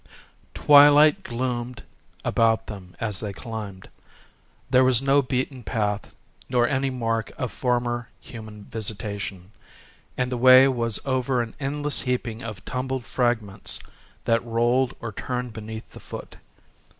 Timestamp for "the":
10.31-10.37, 15.91-15.99